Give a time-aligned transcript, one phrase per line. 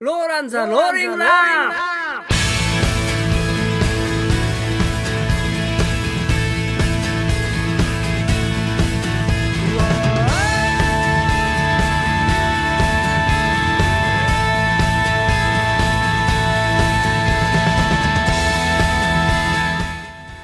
[0.00, 1.72] ローランザローリングラン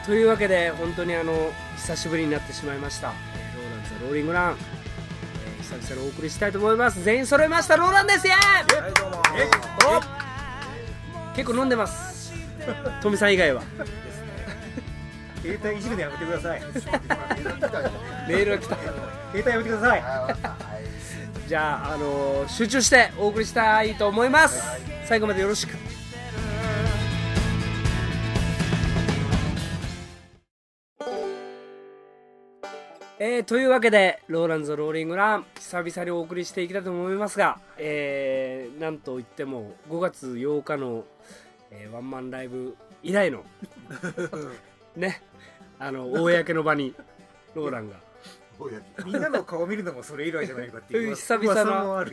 [0.07, 4.80] というわけで本当にあの久しぶりになってしまいました、えーローランザローリングラン、えー
[5.71, 7.01] 久々にお送りしたいと思います。
[7.05, 7.77] 全員揃いました。
[7.77, 8.27] ローランです。
[8.27, 8.41] イエーイ。
[8.41, 9.23] はいどうも。
[11.33, 12.33] お結構飲んでます。
[13.01, 13.63] 富さん以外は。
[15.41, 16.61] 携帯いじるのやめてください。
[18.29, 18.77] メールが来た。
[18.77, 18.99] 携
[19.37, 20.03] 帯やめてください。
[21.47, 24.61] じゃあ、あのー集中してお送りしたいと思います。
[25.07, 25.77] 最後までよろしく
[33.23, 41.05] えー、というわけでローランズローリングラン久々にお送りしていきたいと思いますが、えー、なんといっても5月8日の、
[41.71, 43.45] えーワンマンライブ以来の
[44.97, 45.21] ね
[45.79, 46.95] あの公の場に
[47.55, 47.97] ローランが。
[49.05, 52.05] みんなの顔見るのもそれ以来じゃないかっていう久々な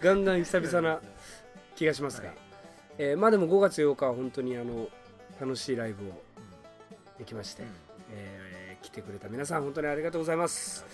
[0.00, 1.00] ガンガン久々な
[1.76, 2.36] 気がしますが、はい
[2.98, 4.88] えーまあでも5月8日は本当にあの
[5.40, 6.20] 楽しいライブを
[7.18, 7.62] できまして、
[8.12, 8.45] えー来
[8.96, 10.84] てくれた皆さん本当にありがとうございます、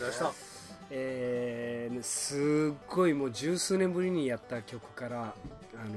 [0.91, 5.97] えーすっごいもう十数年ぶりにやった曲から、あのー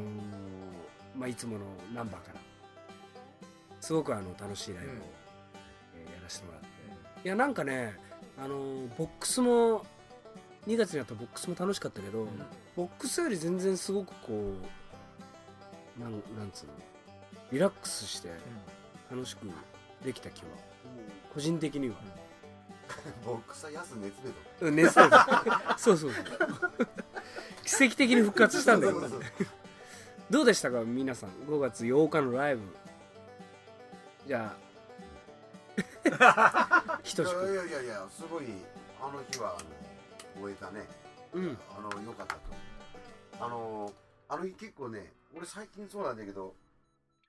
[1.17, 2.39] まあ、いつものナンバーから
[3.81, 4.99] すごくあの楽しいライブを、うん。
[5.97, 6.67] えーやらせてもらって。
[7.25, 7.95] いやなんかね、
[8.37, 9.85] あのーボックスも
[10.67, 12.27] 2月にやったボックスも楽しかったけど、
[12.75, 14.53] ボックスより全然すごくこ
[15.97, 16.73] うなんなんつうの
[17.51, 18.29] リラックスして
[19.09, 19.47] 楽しく
[20.03, 20.49] できた気は
[21.33, 21.95] 個人的には、
[23.25, 25.01] ボックスは安熱でうん、熱で。
[25.77, 26.23] そうそうそう。
[27.65, 29.01] 奇跡的に復活したんだよ
[30.29, 30.41] ど。
[30.41, 32.61] うでしたか皆さん？5月8日のライブ。
[34.27, 34.65] じゃあ。
[37.03, 37.45] ひいとしく。
[37.45, 38.45] やいやいやいやすごい
[39.01, 39.63] あの日はあ
[40.39, 40.87] の終えたね。
[41.33, 41.57] うん。
[41.77, 42.39] あの良かったと。
[43.39, 43.91] あの
[44.29, 46.55] あの日結構ね俺最近そうなんだけど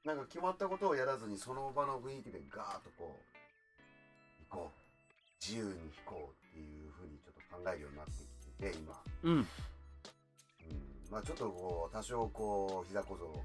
[0.05, 3.37] なんか決まったことをやらずにその場の雰囲気でガーッとこう
[4.51, 4.87] 行こう。
[5.41, 8.95] 自由に弾こうっていうふうにちょっと考えるようになってきてて今。
[9.23, 9.33] うん。
[9.33, 9.47] うん。
[11.11, 13.45] まあちょっとこう多少こう膝小僧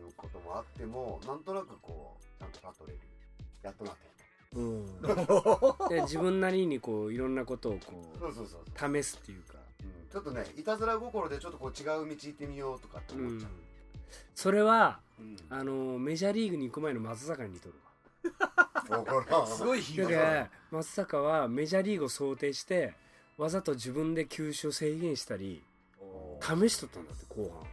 [0.00, 3.00] いうこともあってもなんとなくこうちゃんと立っとれる
[3.62, 4.16] やっとなってき
[4.54, 4.86] うん、
[5.90, 9.02] で自分なりにこういろんなことをこうそうそうそう、う。
[9.02, 9.58] 試すっていうか。
[9.80, 13.50] うん、ちょっとねいたずら心でちょっとこう違う道行ってみようとかって思っちゃう、
[14.34, 15.36] それはうん。
[15.50, 17.74] あのメジャーリーグに行く前の松坂に似とる
[18.40, 18.65] わ
[19.56, 22.94] すごい日だから松坂はメジャーリーグを想定して
[23.36, 25.62] わざと自分で球種を制限したり
[26.40, 27.60] 試しとったんだって後半。
[27.60, 27.66] うん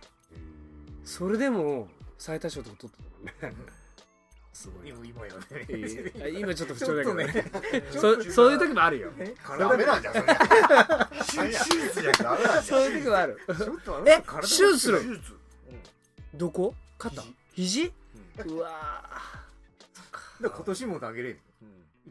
[1.06, 3.04] それでも最多勝とか取って
[3.42, 3.58] たもんね。
[4.54, 6.40] すごい今今よね。
[6.40, 7.52] 今ちょっと不調だけどね。
[7.92, 9.12] そそういう時もあるよ。
[9.18, 10.26] えダ体メなんじゃんそれ。
[11.50, 13.38] 手手術じゃダメなんじゃそういう時もある。
[13.48, 15.38] ちょっとあえ手術する手術
[16.36, 16.74] どこ？
[16.98, 17.22] 肩？
[17.54, 17.92] 肘。
[18.38, 18.50] 肘？
[18.56, 19.12] うわ
[20.42, 21.40] で今年も投げれる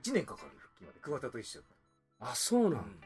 [0.00, 0.98] 1年かかる復帰まで。
[1.00, 1.62] 桑田と一緒ー
[2.20, 3.00] あそうなん？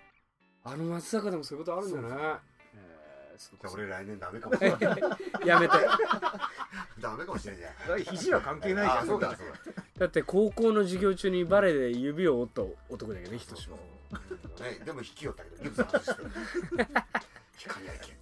[0.64, 2.06] あの松坂でもそういうことあるんだね。
[2.10, 4.56] えーそうじゃあ俺来年ダメかも。
[4.56, 4.80] しれない
[5.46, 5.74] やめて。
[7.00, 7.74] ダメかもしれないじゃん。
[7.80, 8.98] だから肘は関係ないじゃん。
[9.00, 9.46] あそうかそう
[9.98, 16.22] だって高校の授業中にバレエで指を折った男だけどね人志はかねでも引きよったけどギブソン外して
[17.58, 18.16] 光やけん。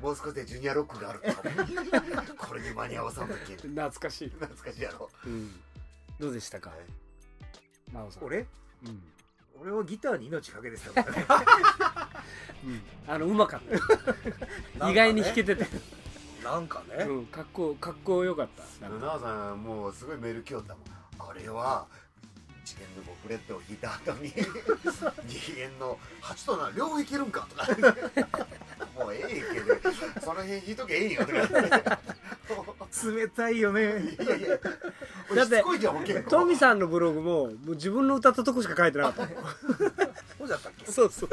[0.00, 2.36] もう少しでジュニアロックがあるかも。
[2.36, 3.56] これに間に合わさんとけん。
[3.56, 5.10] 懐かしい、懐かしいやろ。
[5.24, 5.60] うん、
[6.18, 6.70] どうでしたか？
[6.70, 6.78] はい。
[7.92, 8.24] 真央さん。
[8.24, 8.38] 俺？
[8.38, 8.42] う
[8.88, 9.02] ん、
[9.60, 11.26] 俺はギターに命かけてたからね。
[12.64, 13.60] うん、あのうまかっ
[14.78, 14.90] た。
[14.90, 15.66] 意外に弾けてて、
[16.42, 18.44] なんかね、うん、かっこかっこよか。
[18.44, 18.62] った
[19.18, 20.84] さんもうすごいメール来よったもん。
[21.18, 21.86] あれは
[22.64, 24.32] 一元のボクレットを弾いた後に
[25.26, 27.96] 二元の8と7両方いけるんかとか。
[28.94, 32.00] もうええけどその辺弾いとけええんよとか
[33.14, 33.82] 冷たいよね。
[33.82, 34.58] いやいや
[35.34, 35.62] だって
[36.28, 39.34] トミさんのブログももう自分の歌ったとこしか書いてなかった。
[40.38, 40.86] そうだったっけ？
[40.90, 41.28] そうそう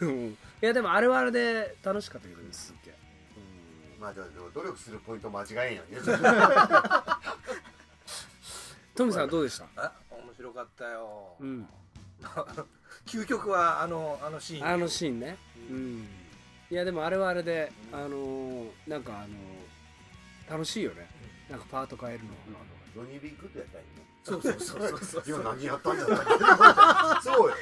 [0.00, 0.12] そう。
[0.16, 2.94] いやでもあれはあれで楽しかったけどねすっげえ。
[4.00, 5.98] まあでも努力するポイント間違えんよね。
[8.94, 9.66] トミさんはどうでした？
[9.76, 11.66] あ面白かったよ、うん。
[13.06, 14.66] 究極はあのあのシーン。
[14.66, 15.36] あのシーンね。
[15.70, 16.06] うん。
[16.70, 19.28] いやでもあれはあれであのーなんかあのー
[20.48, 21.08] 楽しいよね。
[21.50, 22.30] なんかパート変えるの。
[22.94, 25.24] ジョニー・ビッグってやったらいいねそうそうそうそうそう。
[25.28, 26.18] 今何やったんじゃない？
[27.22, 27.56] そうよ。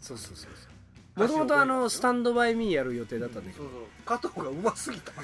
[0.00, 0.68] そうそうそうそ
[1.16, 1.20] う。
[1.20, 3.82] もともとあのスタンドバイミーやる予定だったんだけそうそう。
[4.04, 5.12] 加藤がうますぎた。
[5.12, 5.22] ど、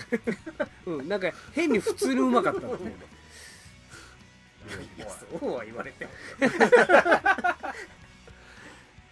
[0.98, 2.66] うん、なんか変に普通にうまかったって。
[2.66, 2.94] いうね
[4.96, 5.00] い。
[5.00, 6.04] やそうは言われて。
[6.04, 6.10] も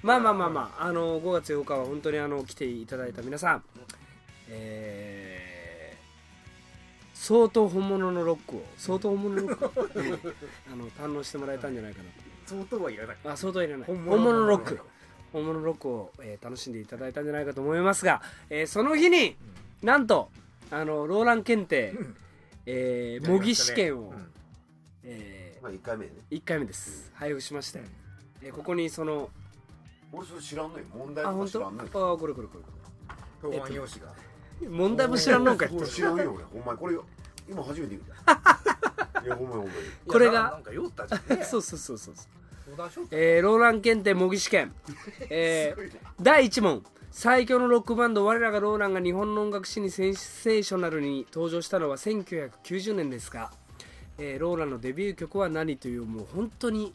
[0.03, 3.65] まあまあまあまああの5月8日は本当にあの来ていただいた皆さん。
[4.49, 5.08] えー
[7.29, 10.15] 相当本物のロックを相当本物のロックを、うん
[10.73, 12.09] あの堪能してもらえたんじゃないかな。
[12.47, 13.17] 相当はいらない。
[13.23, 13.87] とあ相当いらない。
[13.87, 14.81] 本本物の物のロック。
[15.35, 19.37] 本物のロックを、えー楽しんでいただいたんじゃないかと思いますが、えーその日に
[19.83, 20.31] なんと
[20.71, 22.17] あのローラン検定、うん。
[22.65, 24.31] えー模擬試験を、うん。
[25.05, 26.13] えまあ1回目ね。
[26.31, 27.11] 1回目です。
[27.13, 27.83] 配布しまして、
[28.41, 29.29] えーここにその
[30.13, 30.87] 俺それ知らんのよ。
[30.95, 31.59] 問題あ本当？
[31.59, 32.13] とか知らんのよ。
[32.15, 32.71] あこれこれこれこ
[33.43, 34.15] 答案用紙が。
[34.63, 36.61] れ問題も知らんのんかいこれ知らんよ俺。
[36.61, 36.99] お前これ
[37.49, 39.71] 今初めて見た いやほんまにほん。
[40.07, 40.33] これが。
[40.33, 41.39] ななんか酔ったじゃん。
[41.39, 42.15] ねそうそうそうそう。
[43.11, 44.75] えーローラン検定模擬試験、
[45.31, 46.85] えー第1問。
[47.11, 53.51] 最強のロックバンド我らがローランが日本の音楽史にセンセーショナルに登場したのは1990年ですが、
[54.19, 56.93] えーローランのデビュー曲は何というもう本当に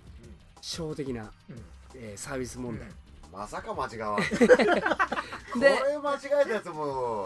[0.58, 1.62] 初歩的な、うん。
[1.96, 2.88] えーサービス問題、
[3.32, 4.24] まさか間違わん。
[5.54, 7.26] こでれ間違えたやつもう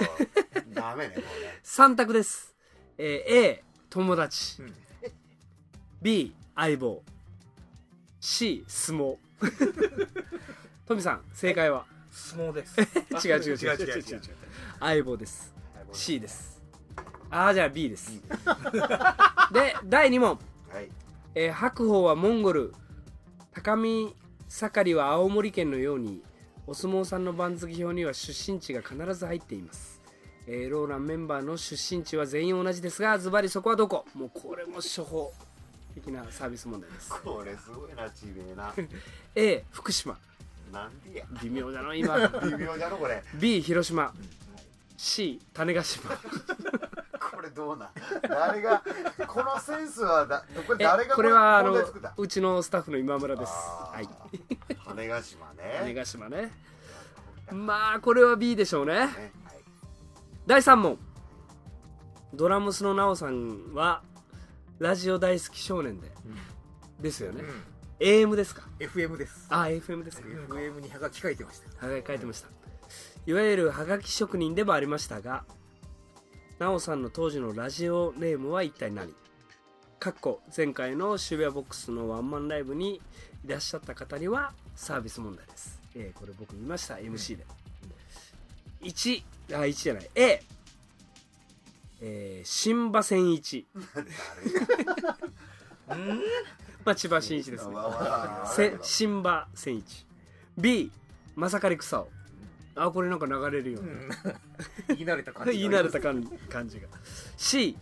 [0.74, 1.22] ダメねこ
[1.64, 2.56] 3択です、
[2.98, 4.74] えー A 友達、うん。
[6.02, 7.04] B 相棒。
[8.20, 9.18] C 相撲。
[10.86, 11.86] トミさん正解は？
[12.12, 12.80] 相撲です。
[13.28, 14.00] 違う違う違う違う違う。
[14.00, 14.22] 違う
[14.80, 15.54] 相棒です。
[15.94, 16.62] C です。
[17.30, 18.22] ああじゃあ B です。
[19.54, 20.40] で第2問、
[20.74, 20.90] れはい。
[21.36, 22.74] えー白鵬はモンゴル。
[23.54, 24.16] 高見
[24.50, 26.22] 盛りは青森県のように
[26.68, 29.97] お相撲さんの番付表には出身地が必ず入っています、
[30.50, 34.06] えーローランメンバーの出身地は全員同じですがズバリそこはどこ？
[34.16, 35.34] もうこれも初歩
[35.94, 37.10] 的なサービス問題です。
[37.22, 38.74] これすごいなちべえな。
[39.36, 40.18] A 福島。
[40.72, 41.26] なんでや。
[41.44, 42.18] 微妙だな今。
[42.48, 43.22] 微妙だろこれ。
[43.36, 44.14] B 広島。
[44.96, 46.12] C 種子島。
[47.20, 47.90] これどうなん？
[48.30, 48.82] 誰が
[49.28, 51.74] このセンスはだこれえ誰がこれはあの
[52.18, 53.52] うちのスタッフの今村です。
[53.52, 54.08] はい。
[54.78, 56.52] 羽ヶ島種ね子島ね。
[57.52, 58.94] まあこれは B でしょうね。
[58.94, 59.00] ね。
[59.00, 59.12] はい
[60.48, 60.98] 第3問。
[62.34, 64.02] ドラムスのナオさんは
[64.80, 66.10] ラジオ大好き少年で、
[67.02, 67.64] ですよね、うん。
[68.00, 69.46] AM ですか？FM です。
[69.50, 70.28] あ FM ですか。
[70.30, 71.86] FM にはがき書いてました。
[71.86, 72.48] はがき書いてました。
[73.26, 75.44] いわゆるはがき職人でもありましたが
[76.60, 79.14] ナオさんの当時のラジオネームは一体何？
[80.00, 83.02] かっこ前回の渋谷ボックスのワンマンライブに
[83.44, 86.94] いらっしゃった方にはサービス問題です、えーこれ僕見ました。
[86.96, 87.46] MC で、
[88.84, 89.24] 1
[89.54, 90.10] あ1じゃない。
[90.16, 90.44] A
[92.00, 93.66] えー、新馬戦一。
[96.86, 97.76] まあ千葉真一ですね。
[98.46, 100.06] せ新馬戦一。
[100.58, 100.92] B
[101.36, 102.00] まさかり草。
[102.02, 102.10] を
[102.76, 103.92] あこれなんか流れるよね、
[104.90, 106.88] 言い慣れた感じ 言い慣れた感感じが。
[107.36, 107.76] C、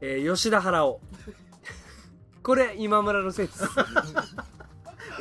[0.00, 1.00] えー吉田原尾。
[2.42, 3.64] これ今村のせいです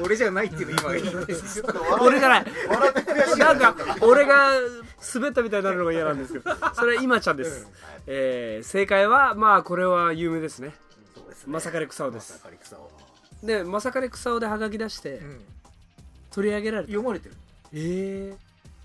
[0.01, 0.89] 俺じゃないっていうの今。
[2.03, 2.45] 俺じゃない。
[3.37, 4.51] なんか俺が
[5.13, 6.51] 滑ったみたいになるのが嫌なんですけど。
[6.75, 7.67] それは今ちゃんです、
[8.07, 10.73] えー正解はまあこれは有名ですね。
[11.15, 12.33] そうですまさかり草尾です。
[12.33, 12.91] まさかり草を。
[13.43, 15.41] でまさかり草尾でハガキ出してうん。
[16.31, 16.87] 取り上げられた。
[16.89, 17.35] 読まれてる。
[17.73, 18.35] え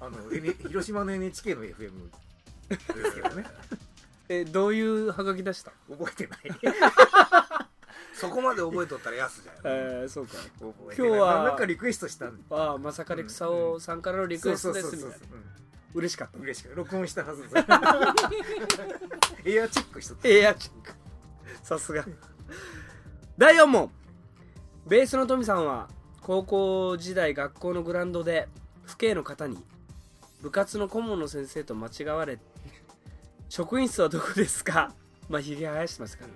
[0.00, 1.90] ー、あの N- 広島の NHK の FM
[2.68, 3.44] ですけどね。
[4.30, 5.72] えどういうハガキ出した？
[5.90, 6.40] 覚えてない。
[8.12, 9.54] そこまで覚えとったら安じゃん。
[9.64, 10.34] えー、そうか。
[10.60, 15.16] 今日はなんかリクエストしたんああまさかり草尾さんからのリクエストですみたいな。
[15.16, 15.44] うん
[15.94, 16.38] 嬉しかった。
[16.38, 17.44] 嬉しく録音したはず。
[19.44, 20.28] エアチェックしとった。
[20.28, 20.92] エアチェック。
[21.62, 22.04] さすが。
[23.36, 23.90] 第4問。
[24.86, 25.88] ベースのトミさんは
[26.22, 28.48] 高校時代学校のグラウンドで
[28.86, 29.62] 父兄の方に
[30.40, 32.38] 部活の顧問の先生と間違われ
[33.48, 34.92] 職員室はどこですか？
[35.28, 36.34] まあひげ生やしてますからね。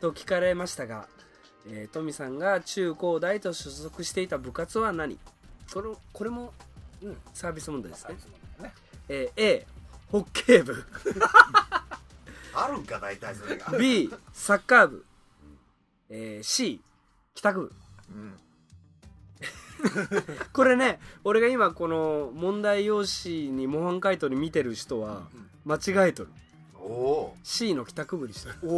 [0.00, 1.08] と聞かれましたが、
[1.66, 5.18] えートミさんが中高大と所属していた部活は何？
[5.72, 6.52] これこれも、
[7.02, 8.16] うん、サービス問題ですね、
[9.08, 9.66] えー A
[10.08, 10.84] ホッケー部。
[12.54, 13.76] あるんか大体それが。
[13.78, 15.04] B サッカー部、
[16.10, 16.80] えー C
[17.34, 17.72] 帰宅部。
[18.10, 18.34] うん。
[20.52, 25.22] これね俺が今この問題用紙に模範解答に見てる人は
[25.64, 26.30] 間違えとる。
[26.78, 28.74] おお C の帰宅部にしてるお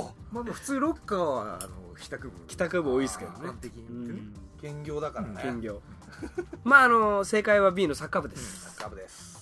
[0.00, 2.38] お まあまあ普通ロッカーはあの帰宅部。
[2.46, 3.38] 帰宅部多いですけどね。
[3.40, 4.34] 一般的にうん。
[4.60, 5.40] 兼業だからね。
[5.42, 5.82] 兼業。
[6.64, 8.64] まああの正解は B のサッカー部です。
[8.64, 9.37] サッカー部です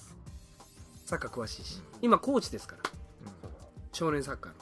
[1.06, 1.80] サッカー詳しいし。
[2.02, 2.82] 今コーチですから。
[3.92, 4.52] 少年サッカー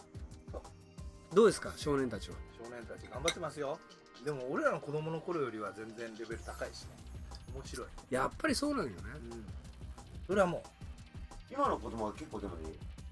[0.53, 0.63] の。
[1.33, 1.73] どうですか？
[1.75, 2.37] 少年たちは。
[2.63, 3.79] 少年たち頑張ってますよ。
[4.25, 6.91] でも俺らの子供の頃よりは全然レベル高いしね。
[7.55, 8.97] 面白い、やっぱりそうなんよね。
[10.27, 10.63] それはも。
[11.51, 12.69] 今の子供は結構でもね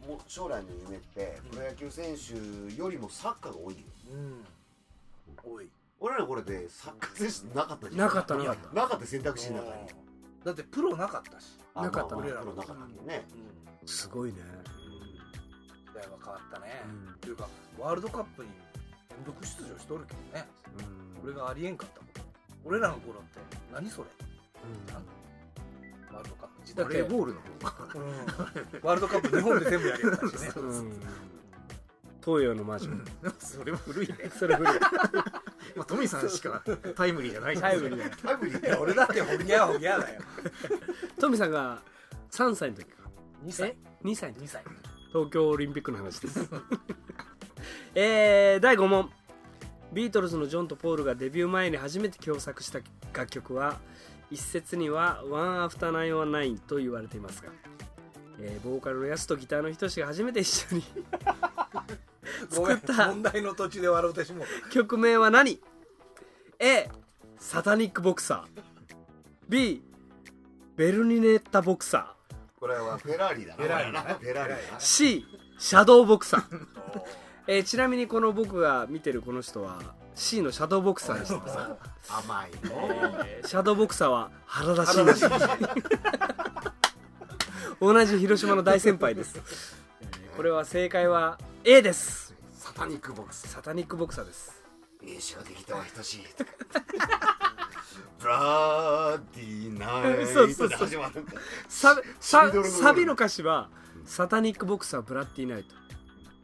[0.06, 3.80] もう将来の夢ってプロ野球選手よりもサッカーが多いよ。
[4.12, 4.44] ううん。
[5.56, 5.68] 多い。
[6.00, 8.00] 俺らの頃でサッカー選手なかったじゃん。
[8.00, 8.74] なかったなかった。
[8.74, 9.88] なかった選択肢の中に
[10.44, 13.26] だってプロなかったし、あなかったまあなプロなかったね。
[13.82, 14.38] うん、すごいね。
[15.86, 17.20] 時代は変わったね、うん。
[17.20, 18.48] というかワールドカップに
[19.10, 20.48] 連続出場しとるけどね。
[21.20, 22.20] これがありえんかったこと。
[22.64, 23.40] 俺らの頃って
[23.72, 24.08] 何それ？
[26.12, 26.60] ワールドカップ。
[26.62, 27.74] 自体バレーボールの方が。
[27.94, 28.02] うん。
[28.82, 30.52] ワールドカップ日本で全部やりやったしね。
[30.56, 31.00] うん。
[32.24, 32.88] 東洋の魔女
[33.38, 34.14] それも古いね。
[34.38, 34.74] それ古い
[35.74, 36.62] 今トミさんしか
[36.96, 40.20] タイムリーじゃないタイムリータイムリー俺だってホギャーホギャーだよ。
[41.18, 41.82] トミさんが
[42.30, 43.02] 3歳の時か。
[43.44, 43.68] 2歳。
[43.70, 44.44] え？2歳の時。
[44.44, 44.64] 2歳。
[45.08, 46.48] 東京オリンピックの話です。
[47.94, 49.10] えー、第5問。
[49.92, 52.80] ビートルズのジョンとポールがデビュー前に初めて共作した
[53.12, 53.78] 楽曲は
[54.30, 57.50] 一説には「One After Nine O Nine」と言われていますが、
[58.40, 60.84] えーボーカルのヤスとギターの人志が初めて一緒に
[62.50, 63.08] 作った。
[63.08, 65.60] 問題の途中で笑うてしもう曲名は何
[66.58, 66.88] ?A
[67.38, 68.62] サタニックボクサー。
[69.48, 69.82] B
[70.76, 72.14] ベルニネッタボクサ
[72.58, 73.56] これはフェラーリだな。
[73.56, 74.18] フェラーリだこれな。
[74.18, 75.26] フェラーリ C
[75.58, 76.66] シャドーボクサー。
[77.48, 79.80] えーちなみにこの僕が見てるこの人は
[80.14, 81.36] C のシャドーボクサーでした。
[81.44, 81.76] な
[82.08, 82.88] 甘いの。
[83.26, 85.12] えーシャドーボクサーは原田真二。
[87.82, 92.31] 同じ広島の大先輩です、えーこれは正解は A です
[92.74, 93.48] サタニックボックス。
[93.48, 94.62] サタニックボクサーです。
[95.02, 96.14] 名詞ができたは等し。
[96.14, 96.20] い。
[98.18, 100.68] ブラーディーナイサビサ
[102.62, 103.68] サビの歌詞は
[104.06, 105.74] 「サタニックボクサーブラッディナイト」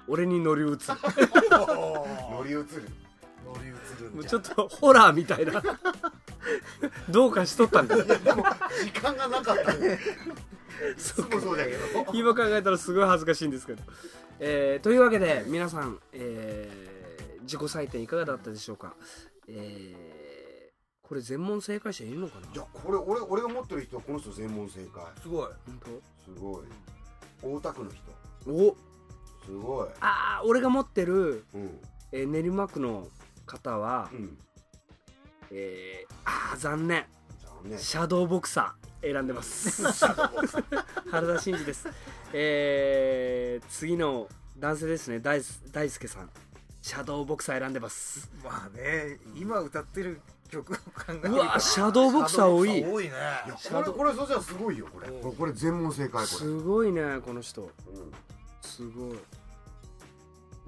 [0.07, 0.77] 俺に乗り移る。
[1.51, 2.67] 乗り移る。
[3.47, 5.63] 乗り移るもうちょっとホラーみたいな。
[7.09, 8.45] どうかしとったんだよでも
[8.85, 9.73] 時間がなかった
[10.87, 11.79] ねいつもそうだけど。
[12.13, 13.83] 今考えたらすごい恥ずかしいんですけど、
[14.41, 18.95] えーというわけで皆さん、えー自己採点いかがだったでしょうか、
[19.49, 22.47] えーこれ全問正解者いるのかな？
[22.53, 25.03] いやこれ俺俺が持ってる人はこの人全問正解。
[25.23, 25.49] すごい。
[25.67, 26.65] 本すごい。
[27.43, 27.99] 大田区の人。
[28.45, 28.77] 当お！
[29.47, 29.89] すごい。
[30.01, 31.81] ああ俺が持ってる、うん。
[32.13, 33.09] えー練馬区の
[33.47, 34.37] 方は、うん。
[35.51, 37.07] えーああ残念。
[37.43, 37.79] 残念。
[37.79, 39.83] シャドーボクサー選んでます。
[41.11, 41.89] 原田真二です。
[42.33, 44.29] えー次の
[44.59, 45.21] 男性ですね。
[45.21, 45.41] 大
[45.73, 46.31] 大輔さん。
[46.83, 48.31] シャドーボクサー選んでます。
[48.43, 52.85] まあね今歌ってる曲を考えうわシャドーボクサー多い。
[52.85, 53.13] 多いね。
[53.71, 55.09] これこれそしたらすごいよこれ。
[55.09, 55.33] うん。
[55.35, 56.27] これ全問正解これ。
[56.27, 57.63] すごいねこの人。
[57.63, 57.71] う
[58.63, 59.13] すごい。
[59.13, 59.19] ん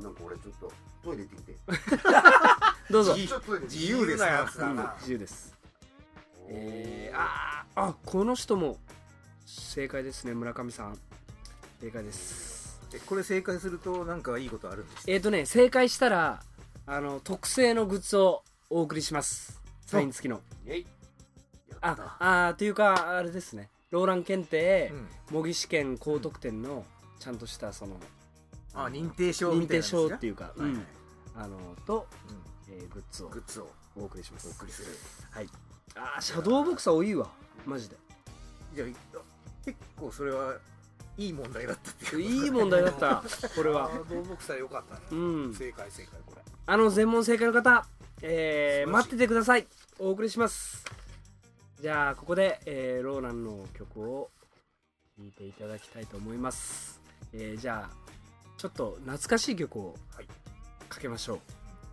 [0.02, 0.72] なんか俺ちょっと
[1.02, 1.58] トイレ行ってきて。
[2.92, 3.14] どうぞ。
[3.14, 4.26] 自由ですな。
[4.26, 5.59] なやつだな自由です
[6.50, 8.78] えー、あーあこの人も
[9.46, 10.98] 正解ですね村上さん。
[11.80, 12.80] 正解です。
[12.92, 16.42] えこれ正解するとなんかいいことあるんですえっ、ー、とね正解したら
[16.86, 19.60] あの特製のグッズをお送りします。
[19.86, 20.40] サイン付きの。
[21.80, 23.70] ああーっていうかあれですね。
[23.90, 25.08] ローラン検定うん。
[25.36, 26.84] 模擬試験高得点の
[27.18, 27.96] ちゃんとしたその
[28.74, 30.84] あ認定証み認定証っていうか、うん。
[31.36, 32.06] あのと、
[32.68, 32.74] うん。
[32.74, 33.70] えーグッズをグッズを。
[33.96, 34.48] お送りします。
[34.48, 34.88] お送りする。
[35.30, 35.48] はい
[35.96, 37.30] あーシャドーボクサー多いわ。
[37.66, 37.96] マジで。
[38.74, 39.18] じゃあ
[39.64, 40.54] 結構それは
[41.18, 42.20] いい問題だったっていう。
[42.22, 43.22] いい問題だった。
[43.54, 43.84] これは。
[43.86, 45.00] あー動物さよかったね。
[45.10, 45.54] うん。
[45.54, 46.42] 正解正解これ。
[46.66, 47.84] あの全問正解の方、
[48.22, 49.66] えー待っててください。
[49.98, 50.84] お送りします。
[51.80, 54.30] じゃあここで、えーローランの曲を
[55.18, 57.00] 聴いていただきたいと思います、
[57.32, 58.10] えーじゃあ
[58.58, 60.26] ちょっと懐かしい曲をはい。
[60.88, 61.40] かけましょう。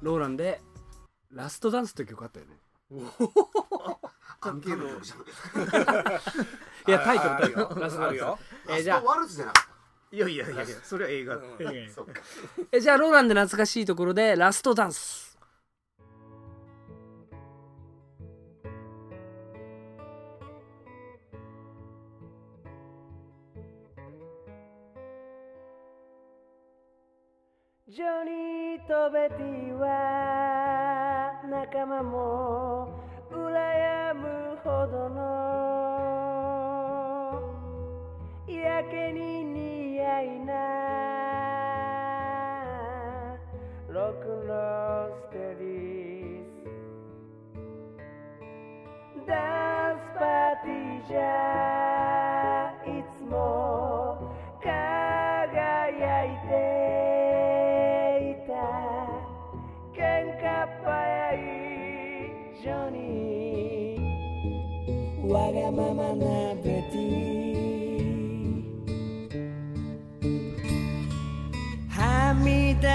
[0.01, 0.61] ローランで
[1.31, 2.57] 「ラストダンス」という曲あったよね
[4.39, 5.20] 関係の曲じゃん。
[6.88, 7.72] いやタイトルタイトあるよ。
[7.75, 8.39] ルラストダンスあるよ。
[8.70, 9.01] えーじゃあ。
[9.01, 9.77] ワルツじゃなかっ
[10.10, 11.36] いやいやいやいやそれは映画。
[11.36, 11.44] うん。
[11.60, 12.22] えーたそっか。
[12.72, 15.27] えじゃあローランで懐かしいところでラストダンス。
[27.89, 31.06] ジョニーとベティは
[31.49, 32.89] 仲間も
[33.31, 35.17] 羨むほどの
[38.49, 40.53] やけに似合いな
[43.87, 46.43] ロックンローステディー
[49.23, 49.33] スダ
[49.93, 51.76] ンスパーティーじゃ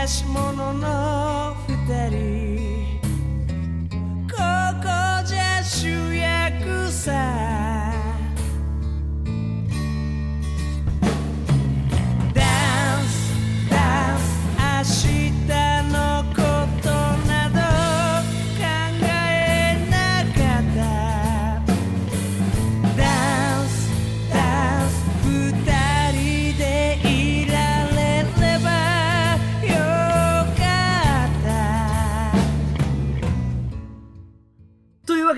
[0.02, 0.14] み出
[2.10, 2.41] し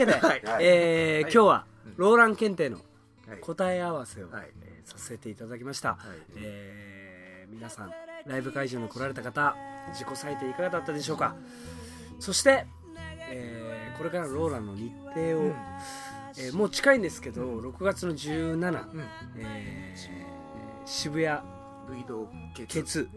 [0.07, 0.43] けで、はい。
[0.61, 1.33] えーはい。
[1.33, 2.79] 今日はローラン検定の
[3.29, 3.41] はい。
[3.41, 4.49] 答え合わせを、はい。
[4.63, 5.95] えーさせていただきました、い。
[6.37, 7.93] えー皆さん
[8.27, 9.55] ライブ会場に来られた方
[9.93, 11.35] 自己採点いかがだったでしょうか？
[12.21, 12.67] そして、
[13.31, 15.55] えーこれからのローランの日程を、うん。
[16.37, 19.05] えーもう近いんですけど、6月の17、うん。
[19.37, 20.25] えー
[20.87, 21.39] 渋谷
[21.89, 23.09] 類同ケ血ツ、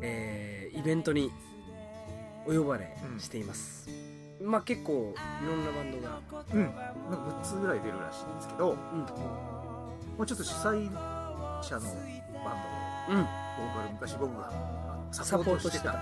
[0.00, 1.30] えーイベントに
[2.46, 3.88] お呼ばれしています、
[4.44, 6.20] まあ結構いろんなバンドが、
[6.52, 6.62] うん。
[6.62, 8.76] なんか6つぐらい出るらしいんですけどうん。
[8.98, 9.06] も
[10.20, 10.90] うちょっと主催
[11.62, 14.50] 者のバンドのうん、ボーカル昔僕が
[15.12, 15.92] ササポートしてた。
[15.92, 15.94] い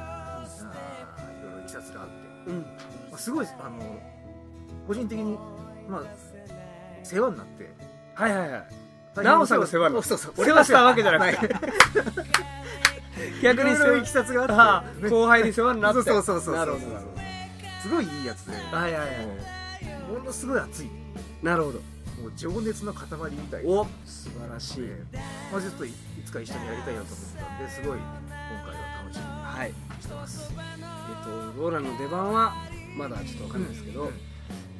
[1.42, 2.66] ろいろいきさつがあって、うん、ま
[3.14, 4.00] あ、すごいあの
[4.86, 5.36] 個人的に
[5.88, 6.02] まあ
[7.04, 7.70] 世話になって。
[8.14, 9.24] はいはいはい。
[9.24, 10.08] なおさんが世話になった。
[10.10, 11.54] そうそう世話したわけじゃなくて。
[11.54, 11.66] はい。
[13.42, 16.02] 逆にいろいろいきさつがああって、あ後輩に世話になって。
[16.02, 17.11] そうそうそうそうなるほどなるほ
[17.82, 19.08] すごいいいやつで、はいはいはい。
[20.18, 20.86] ものすごい熱い。
[21.42, 21.78] どなるほど。
[22.22, 23.86] もう情熱の塊みたいなお。
[24.04, 24.82] 素晴らしい、
[25.50, 25.92] まあ、ちょっといい
[26.24, 28.04] つか一緒にやりたいなと思ったんですごい今
[28.64, 29.72] 回は楽しはい。
[29.90, 30.52] みにしてます。
[30.52, 32.54] えっとローランの出番は
[32.96, 34.12] まだちょっとわかんないですけど、うん。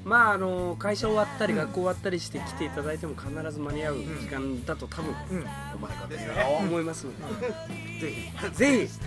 [0.05, 5.45] まああの会社終わったりうん学校終わったりして来ていただいても必ず間に合う時間だと多分うん、う
[5.81, 7.49] まいこと言うですよ思いますので、
[8.01, 8.11] ぜ
[8.51, 9.01] ひ、ぜひ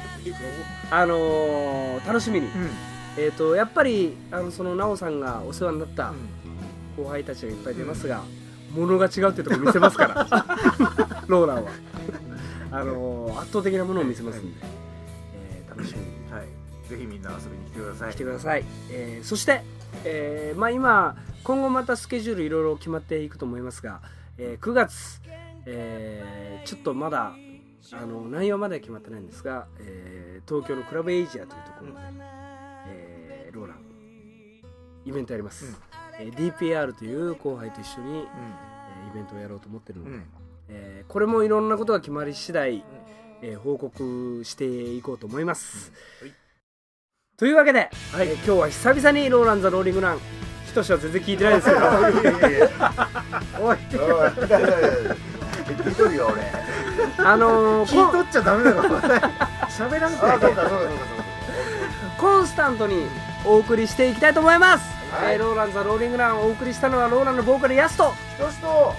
[0.92, 2.70] あのー楽しみに、うん、
[3.18, 6.14] えっ、とやっぱりあのその奈緒さんがお世話になった
[6.98, 8.24] 後輩たちがいっぱい出ますが、
[8.74, 10.28] ものが違うってとこ見せますから。
[11.28, 11.72] ローランは。
[12.72, 14.62] あのー圧倒的なものを見せますんで、
[15.36, 16.32] えー楽しみに。
[16.32, 18.12] はい、ぜひみんな遊びに来てください。
[18.12, 19.62] 来てください、えーそして、
[20.04, 24.02] えーまあ、今今後またスケジュールいろいろ決まっていくと思いますが、
[24.38, 25.22] えー9月、
[25.66, 27.34] えーちょっとまだ
[27.94, 32.45] あの内容までは決まってないんですが、えー東京のクラブエイジアというところで、えー
[33.56, 33.78] ローラン。
[35.06, 35.80] イベントやります、
[36.20, 38.26] えー DPR という後輩と一緒に、えー
[39.12, 40.26] イベントをやろうと思ってるので、うん、うん、
[40.70, 42.84] えーこれもいろんなことが決まり次第、
[43.42, 45.92] えー報告していこうと思います、
[46.22, 46.34] はい。
[47.38, 50.20] というわけで、えー今日は久々にローランザローリングラン。
[50.66, 51.80] ひとしは全然聞いてないですけど。
[53.64, 53.96] おい、聞
[55.92, 56.42] いとるよ俺。
[57.26, 58.82] あのー聞いとっちゃダメだろ。
[59.70, 60.54] 喋らんあかい。
[62.20, 63.06] コンスタントに
[63.46, 65.36] お送りしていきたいと思います、はい。
[65.36, 68.96] えーローランザローリングランをお送りしたのはローランのボーカルヤスとそうかひとしと。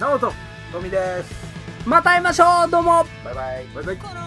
[0.00, 0.32] 直人、
[0.72, 1.54] トミです。
[1.86, 2.70] また会いましょう。
[2.70, 3.04] どうも。
[3.24, 3.66] バイバイ。
[3.74, 4.23] バイバイ。